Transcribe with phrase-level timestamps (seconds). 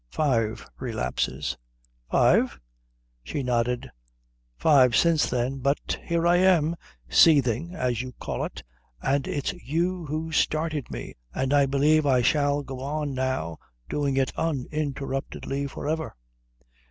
[0.09, 1.59] "Five relapses."
[2.09, 2.59] "Five?"
[3.21, 3.91] She nodded.
[4.57, 5.59] "Five since then.
[5.59, 6.75] But here I am,
[7.07, 8.63] seething as you call it,
[8.99, 13.59] and it's you who started me, and I believe I shall go on now
[13.89, 16.15] doing it uninterruptedly for ever."